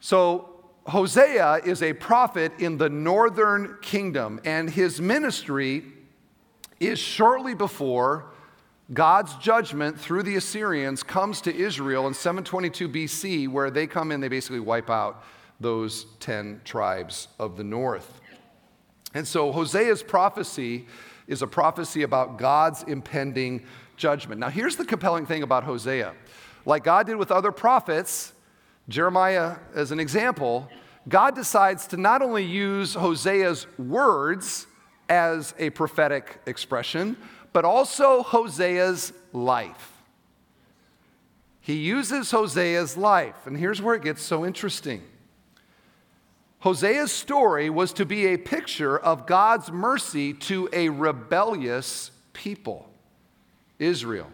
[0.00, 0.55] So
[0.88, 5.84] Hosea is a prophet in the northern kingdom, and his ministry
[6.78, 8.26] is shortly before
[8.92, 14.20] God's judgment through the Assyrians comes to Israel in 722 BC, where they come in,
[14.20, 15.24] they basically wipe out
[15.58, 18.20] those 10 tribes of the north.
[19.12, 20.86] And so Hosea's prophecy
[21.26, 23.64] is a prophecy about God's impending
[23.96, 24.40] judgment.
[24.40, 26.14] Now, here's the compelling thing about Hosea.
[26.64, 28.32] Like God did with other prophets,
[28.88, 30.68] Jeremiah, as an example,
[31.08, 34.66] God decides to not only use Hosea's words
[35.08, 37.16] as a prophetic expression,
[37.52, 39.92] but also Hosea's life.
[41.60, 45.02] He uses Hosea's life, and here's where it gets so interesting.
[46.60, 52.88] Hosea's story was to be a picture of God's mercy to a rebellious people,
[53.78, 54.30] Israel.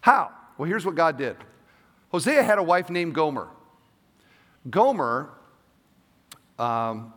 [0.00, 0.30] How?
[0.56, 1.36] Well, here's what God did
[2.10, 3.48] Hosea had a wife named Gomer.
[4.70, 5.30] Gomer
[6.58, 7.12] um,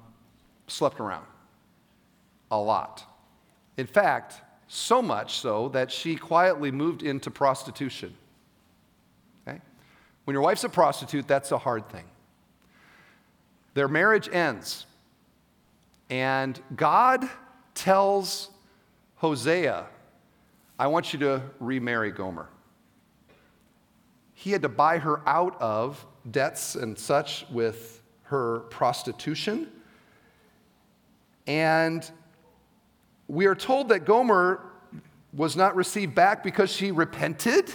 [0.68, 1.26] slept around
[2.52, 3.04] a lot.
[3.78, 8.16] In fact, so much so that she quietly moved into prostitution.
[9.48, 9.60] Okay?
[10.24, 12.06] When your wife's a prostitute, that's a hard thing.
[13.74, 14.86] Their marriage ends,
[16.10, 17.30] and God
[17.74, 18.50] tells
[19.18, 19.86] Hosea,
[20.80, 22.48] I want you to remarry Gomer.
[24.36, 29.72] He had to buy her out of debts and such with her prostitution.
[31.48, 32.10] And
[33.28, 34.60] we are told that Gomer
[35.34, 37.72] was not received back because she repented.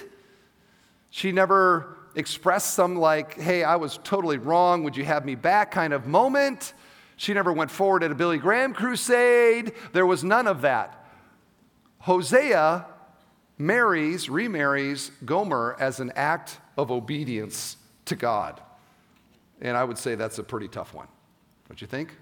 [1.09, 5.71] She never expressed some, like, hey, I was totally wrong, would you have me back
[5.71, 6.75] kind of moment.
[7.17, 9.73] She never went forward at a Billy Graham crusade.
[9.93, 11.07] There was none of that.
[12.01, 12.87] Hosea
[13.61, 18.61] marries, remarries Gomer as an act of obedience to God.
[19.61, 21.07] And I would say that's a pretty tough one.
[21.69, 22.17] Don't you think?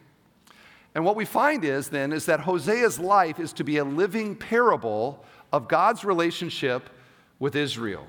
[0.95, 4.35] And what we find is then is that Hosea's life is to be a living
[4.35, 6.91] parable of God's relationship
[7.39, 8.07] with Israel.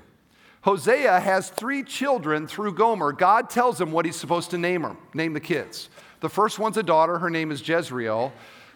[0.62, 3.12] Hosea has three children through Gomer.
[3.12, 5.88] God tells him what he's supposed to name them, name the kids.
[6.18, 8.32] The first one's a daughter, her name is Jezreel.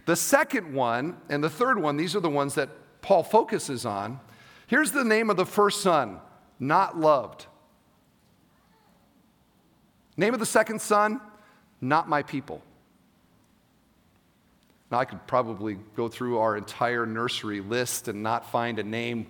[0.06, 2.70] The second one and the third one, these are the ones that
[3.02, 4.20] Paul focuses on.
[4.66, 6.18] Here's the name of the first son,
[6.58, 7.46] not loved.
[10.16, 11.20] Name of the second son,
[11.80, 12.62] Not My People.
[14.90, 19.26] Now, I could probably go through our entire nursery list and not find a name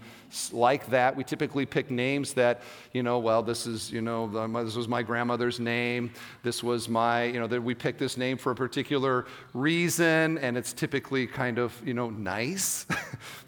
[0.53, 1.17] like that.
[1.17, 2.61] We typically pick names that,
[2.93, 4.27] you know, well, this is, you know,
[4.63, 6.11] this was my grandmother's name.
[6.43, 10.59] This was my, you know, that we pick this name for a particular reason, and
[10.59, 12.85] it's typically kind of, you know, nice.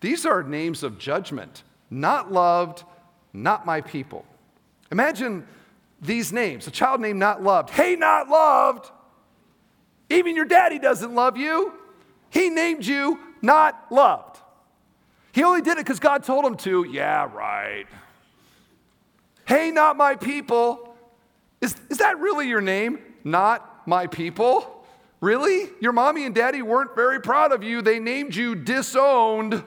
[0.00, 1.62] These are names of judgment.
[1.90, 2.84] Not loved,
[3.32, 4.24] not my people.
[4.90, 5.46] Imagine
[6.00, 7.70] these names a child named Not Loved.
[7.70, 8.90] Hey, Not Loved!
[10.08, 11.72] Even your daddy doesn't love you.
[12.30, 14.38] He named you Not Loved.
[15.32, 16.84] He only did it because God told him to.
[16.84, 17.86] Yeah, right.
[19.46, 20.96] Hey, not my people.
[21.60, 22.98] Is, is that really your name?
[23.24, 24.84] Not my people?
[25.20, 25.68] Really?
[25.80, 27.82] Your mommy and daddy weren't very proud of you.
[27.82, 29.62] They named you disowned.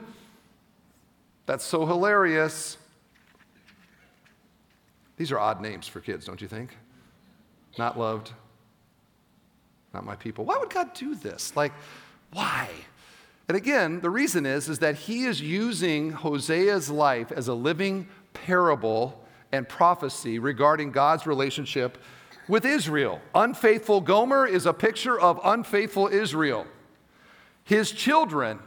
[1.46, 2.78] That's so hilarious.
[5.16, 6.76] These are odd names for kids, don't you think?
[7.78, 8.32] Not loved,
[9.92, 10.44] not my people.
[10.44, 11.54] Why would God do this?
[11.56, 11.72] Like,
[12.32, 12.68] why?
[13.48, 18.08] And again, the reason is, is that he is using Hosea's life as a living
[18.32, 19.20] parable
[19.52, 21.98] and prophecy regarding God's relationship
[22.48, 23.20] with Israel.
[23.34, 26.66] Unfaithful Gomer is a picture of unfaithful Israel.
[27.64, 28.58] His children,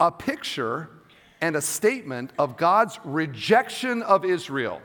[0.00, 0.90] a picture
[1.44, 4.80] and a statement of God's rejection of Israel.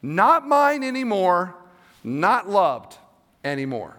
[0.00, 1.56] Not mine anymore,
[2.04, 2.96] not loved
[3.42, 3.96] anymore.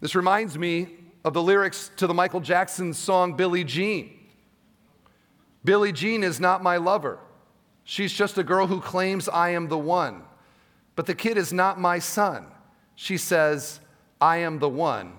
[0.00, 0.88] This reminds me
[1.24, 4.10] of the lyrics to the Michael Jackson song Billie Jean.
[5.64, 7.18] Billie Jean is not my lover.
[7.84, 10.24] She's just a girl who claims I am the one.
[10.96, 12.44] But the kid is not my son.
[12.94, 13.80] She says,
[14.20, 15.14] I am the one,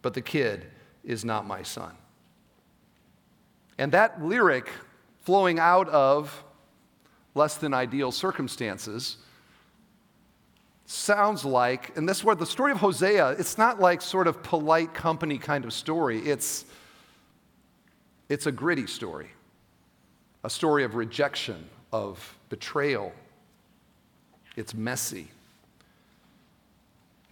[0.00, 0.68] but the kid
[1.04, 1.92] is not my son.
[3.78, 4.70] And that lyric
[5.22, 6.44] flowing out of
[7.34, 9.18] less than ideal circumstances
[10.86, 14.42] sounds like, and this is where the story of Hosea, it's not like sort of
[14.42, 16.20] polite company kind of story.
[16.20, 16.64] It's,
[18.28, 19.30] it's a gritty story,
[20.44, 23.12] a story of rejection, of betrayal.
[24.56, 25.28] It's messy.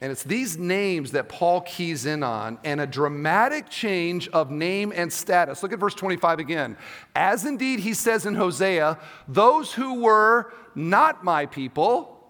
[0.04, 4.92] And it's these names that Paul keys in on and a dramatic change of name
[4.94, 5.62] and status.
[5.62, 6.76] Look at verse 25 again.
[7.16, 12.22] As indeed he says in Hosea, those who were not my people,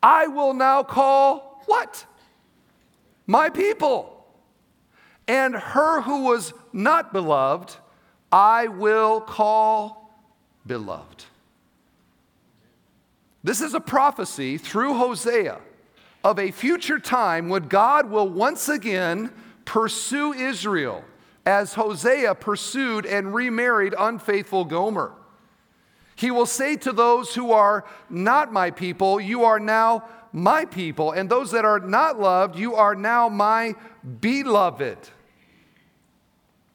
[0.00, 2.06] I will now call what?
[3.26, 4.24] My people.
[5.26, 7.74] And her who was not beloved,
[8.30, 10.16] I will call
[10.64, 11.24] beloved.
[13.42, 15.58] This is a prophecy through Hosea
[16.26, 19.30] of a future time when God will once again
[19.64, 21.04] pursue Israel
[21.46, 25.12] as Hosea pursued and remarried unfaithful Gomer.
[26.16, 30.02] He will say to those who are not my people, You are now
[30.32, 31.12] my people.
[31.12, 33.76] And those that are not loved, You are now my
[34.18, 34.98] beloved.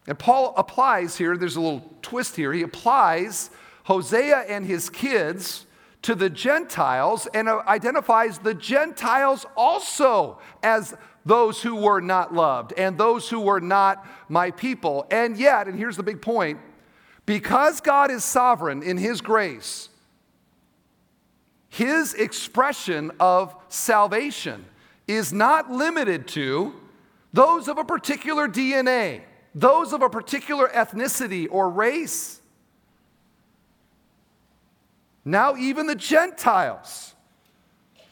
[0.07, 2.53] And Paul applies here, there's a little twist here.
[2.53, 3.49] He applies
[3.83, 5.65] Hosea and his kids
[6.03, 10.95] to the Gentiles and uh, identifies the Gentiles also as
[11.25, 15.05] those who were not loved and those who were not my people.
[15.11, 16.59] And yet, and here's the big point
[17.25, 19.89] because God is sovereign in His grace,
[21.69, 24.65] His expression of salvation
[25.07, 26.73] is not limited to
[27.33, 29.21] those of a particular DNA,
[29.53, 32.40] those of a particular ethnicity or race.
[35.23, 37.15] Now, even the Gentiles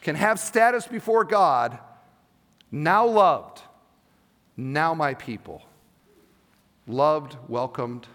[0.02, 1.80] can have status before God,
[2.72, 3.62] now loved,
[4.56, 5.64] now my people.
[6.88, 8.08] Loved, welcomed,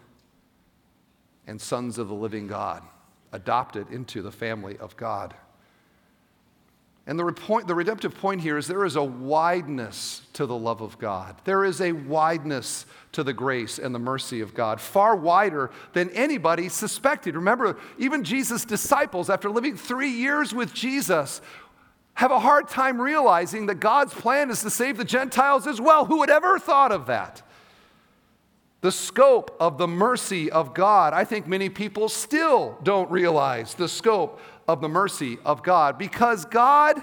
[1.46, 2.82] and sons of the living God,
[3.32, 5.34] adopted into the family of God.
[7.06, 10.80] And the, point, the redemptive point here is there is a wideness to the love
[10.80, 11.36] of God.
[11.44, 16.08] There is a wideness to the grace and the mercy of God, far wider than
[16.10, 17.34] anybody suspected.
[17.34, 21.42] Remember, even Jesus' disciples, after living three years with Jesus,
[22.14, 26.06] have a hard time realizing that God's plan is to save the Gentiles as well.
[26.06, 27.42] Who would ever thought of that?
[28.84, 31.14] the scope of the mercy of God.
[31.14, 34.38] I think many people still don't realize the scope
[34.68, 37.02] of the mercy of God because God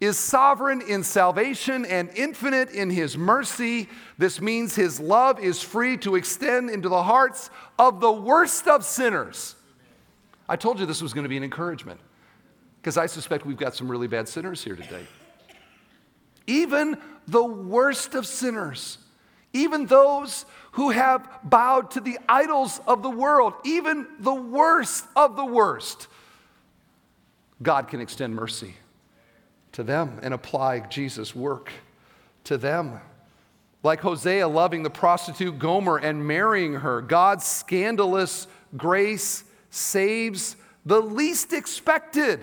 [0.00, 3.88] is sovereign in salvation and infinite in his mercy.
[4.18, 8.84] This means his love is free to extend into the hearts of the worst of
[8.84, 9.54] sinners.
[10.48, 12.00] I told you this was going to be an encouragement
[12.80, 15.06] because I suspect we've got some really bad sinners here today.
[16.48, 16.98] Even
[17.28, 18.98] the worst of sinners,
[19.52, 25.36] even those who have bowed to the idols of the world, even the worst of
[25.36, 26.08] the worst,
[27.62, 28.74] God can extend mercy
[29.72, 31.70] to them and apply Jesus' work
[32.44, 33.00] to them.
[33.82, 38.46] Like Hosea loving the prostitute Gomer and marrying her, God's scandalous
[38.76, 42.40] grace saves the least expected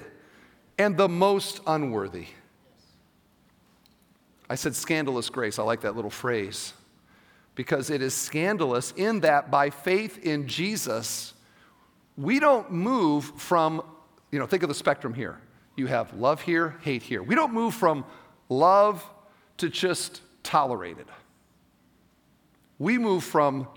[0.78, 2.28] and the most unworthy.
[4.50, 5.60] I said scandalous grace.
[5.60, 6.74] I like that little phrase
[7.56, 11.34] because it is scandalous in that by faith in Jesus,
[12.18, 13.84] we don't move from,
[14.32, 15.40] you know, think of the spectrum here.
[15.76, 17.24] You have love here, hate here.
[17.24, 18.06] We don't move from
[18.50, 19.04] love
[19.58, 21.08] to just tolerated.
[22.78, 23.68] We move from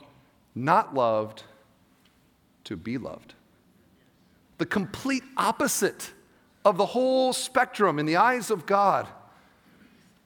[0.55, 1.45] not loved
[2.65, 3.35] to be loved.
[4.59, 6.13] The complete opposite
[6.65, 9.09] of the whole spectrum in the eyes of God.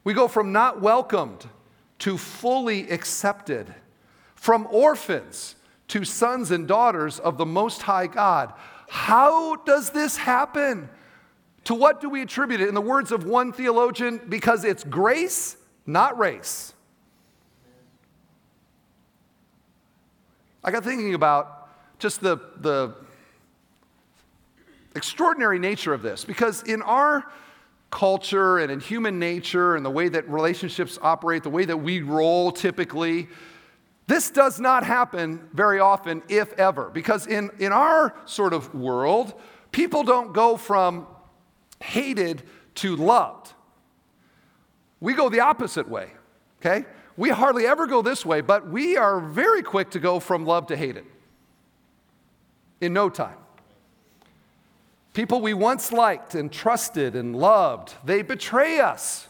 [0.05, 1.47] We go from not welcomed
[2.01, 3.74] to fully accepted,
[4.35, 5.57] from orphans
[5.89, 8.53] to sons and daughters of the Most High God.
[8.89, 10.89] How does this happen?
[11.64, 12.68] To what do we attribute it?
[12.68, 16.72] In the words of one theologian, because it's grace, not race.
[20.62, 21.68] I got thinking about
[21.99, 22.95] just the, the
[24.95, 27.24] extraordinary nature of this, because in our
[27.91, 32.03] culture and in human nature and the way that relationships operate, the way that we
[32.03, 33.28] roll typically,
[34.07, 39.35] this does not happen very often, if ever, because in, in our sort of world,
[39.73, 41.07] people don't go from
[41.81, 42.45] hated
[42.77, 43.53] to loved.
[45.01, 46.11] We go the opposite way,
[46.61, 46.87] okay?
[47.17, 50.69] We hardly ever go this way, but we are very quick to go from love
[50.69, 51.05] to hated
[52.81, 53.39] in no time.
[55.15, 59.29] People we once liked and trusted and loved, they betray us.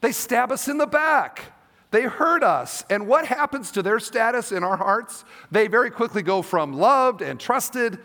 [0.00, 1.57] They stab us in the back.
[1.90, 2.84] They hurt us.
[2.90, 5.24] And what happens to their status in our hearts?
[5.50, 7.98] They very quickly go from loved and trusted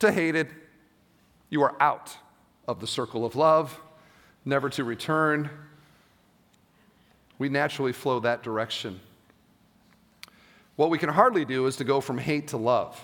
[0.00, 0.48] to hated.
[1.50, 2.16] You are out
[2.66, 3.78] of the circle of love,
[4.44, 5.50] never to return.
[7.38, 9.00] We naturally flow that direction.
[10.76, 13.02] What we can hardly do is to go from hate to love.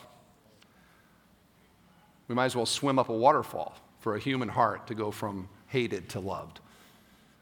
[2.28, 5.48] We might as well swim up a waterfall for a human heart to go from
[5.66, 6.60] hated to loved.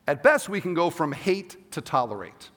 [0.07, 2.51] At best, we can go from hate to tolerate.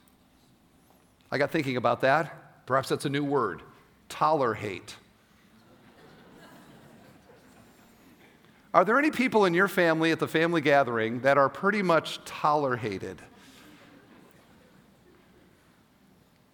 [1.32, 2.66] I got thinking about that.
[2.66, 3.62] Perhaps that's a new word
[4.10, 4.96] tolerate.
[8.74, 12.24] Are there any people in your family at the family gathering that are pretty much
[12.26, 13.22] tolerated?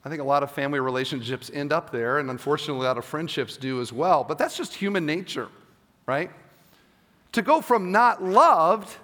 [0.05, 3.05] I think a lot of family relationships end up there, and unfortunately, a lot of
[3.05, 4.23] friendships do as well.
[4.23, 5.47] But that's just human nature,
[6.05, 6.29] right?
[7.33, 8.95] To go from not loved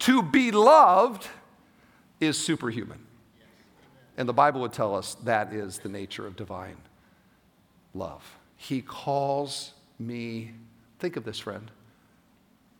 [0.00, 1.28] to be loved
[2.20, 3.00] is superhuman.
[4.16, 6.76] And the Bible would tell us that is the nature of divine
[7.94, 8.36] love.
[8.56, 10.52] He calls me,
[10.98, 11.70] think of this, friend,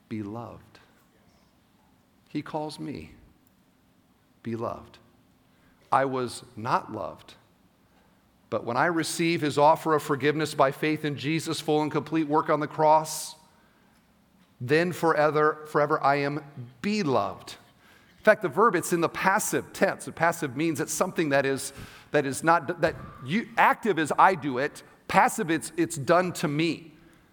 [0.08, 0.62] beloved.
[2.28, 3.12] He calls me
[4.42, 4.98] beloved.
[5.92, 7.34] I was not loved.
[8.50, 12.28] But when I receive his offer of forgiveness by faith in Jesus' full and complete
[12.28, 13.35] work on the cross,
[14.60, 16.42] then forever, forever I am
[16.82, 17.50] beloved.
[18.18, 20.06] In fact, the verb, it's in the passive tense.
[20.06, 21.72] The passive means it's something that is,
[22.10, 26.48] that is not, that you, active is I do it, passive it's, it's done to
[26.48, 26.92] me.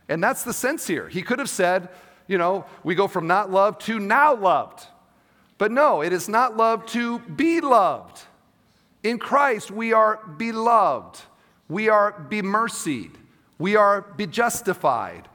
[0.09, 1.09] And that's the sense here.
[1.09, 1.89] He could have said,
[2.27, 4.85] you know, we go from not loved to now loved.
[5.57, 8.21] But no, it is not loved to be loved.
[9.01, 11.21] In Christ, we are beloved.
[11.69, 13.11] We are bemercied.
[13.57, 15.27] We are be justified.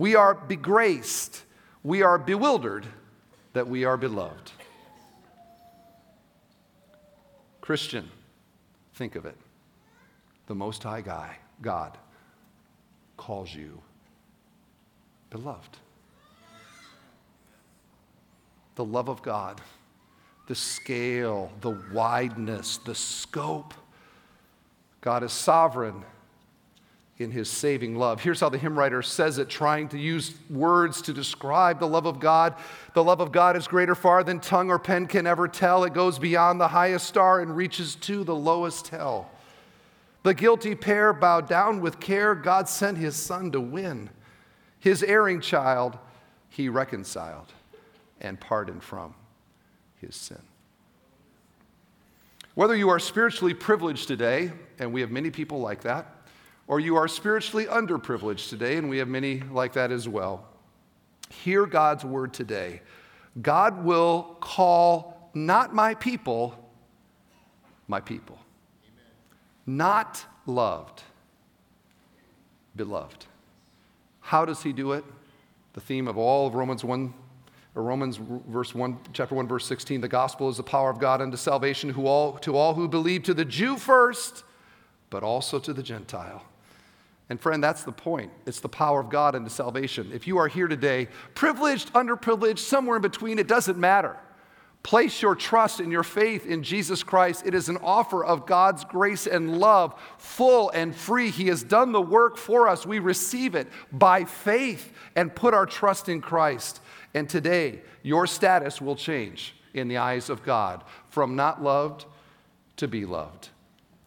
[0.00, 1.44] We are begraced,
[1.82, 2.86] we are bewildered
[3.52, 4.50] that we are beloved.
[7.60, 8.10] Christian,
[8.94, 9.36] think of it.
[10.46, 11.98] The Most High Guy, God,
[13.18, 13.78] calls you
[15.28, 15.76] beloved.
[18.76, 19.60] The love of God,
[20.46, 23.74] the scale, the wideness, the scope.
[25.02, 26.02] God is sovereign
[27.20, 28.22] in his saving love.
[28.22, 32.06] Here's how the hymn writer says it, trying to use words to describe the love
[32.06, 32.54] of God.
[32.94, 35.84] The love of God is greater far than tongue or pen can ever tell.
[35.84, 39.30] It goes beyond the highest star and reaches to the lowest hell.
[40.22, 42.34] The guilty pair bowed down with care.
[42.34, 44.08] God sent his son to win.
[44.78, 45.98] His erring child
[46.48, 47.52] he reconciled
[48.20, 49.14] and pardoned from
[50.00, 50.40] his sin.
[52.54, 56.19] Whether you are spiritually privileged today, and we have many people like that,
[56.70, 60.46] or you are spiritually underprivileged today, and we have many like that as well,
[61.28, 62.80] hear God's word today.
[63.42, 66.54] God will call not my people,
[67.88, 68.38] my people.
[68.84, 69.78] Amen.
[69.78, 71.02] Not loved,
[72.76, 73.26] beloved.
[74.20, 75.04] How does he do it?
[75.72, 77.12] The theme of all of Romans 1
[77.74, 78.16] or Romans
[78.46, 81.90] verse 1 chapter 1 verse 16 the gospel is the power of God unto salvation
[81.90, 84.44] who all, to all who believe to the Jew first
[85.08, 86.44] but also to the Gentile.
[87.30, 88.32] And friend, that's the point.
[88.44, 90.10] It's the power of God into salvation.
[90.12, 94.16] If you are here today, privileged, underprivileged, somewhere in between, it doesn't matter.
[94.82, 97.46] Place your trust and your faith in Jesus Christ.
[97.46, 101.30] It is an offer of God's grace and love, full and free.
[101.30, 102.84] He has done the work for us.
[102.84, 106.80] We receive it by faith and put our trust in Christ.
[107.14, 112.06] And today, your status will change in the eyes of God from not loved
[112.78, 113.50] to be loved.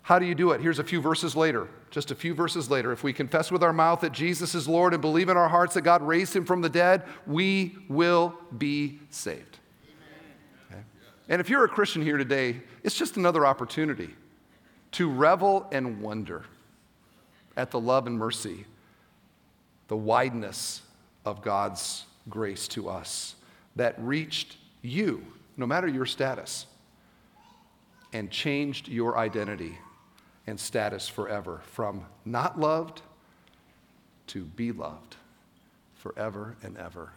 [0.02, 0.60] How do you do it?
[0.60, 3.72] Here's a few verses later just a few verses later, if we confess with our
[3.72, 6.60] mouth that Jesus is Lord and believe in our hearts that God raised him from
[6.60, 9.60] the dead, we will be saved.
[10.72, 10.82] Okay?
[11.30, 14.10] And if you're a Christian here today, it's just another opportunity
[14.94, 16.46] to revel and wonder
[17.56, 18.66] at the love and mercy,
[19.88, 20.82] the wideness
[21.26, 23.36] of God's grace to us
[23.76, 25.24] that reached you,
[25.58, 26.66] no matter your status,
[28.14, 29.78] and changed your identity
[30.48, 33.02] and status forever from not loved
[34.28, 35.16] to be loved
[35.96, 37.12] forever and ever.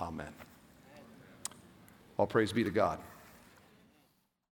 [0.00, 0.32] Amen.
[2.18, 2.98] All praise be to God.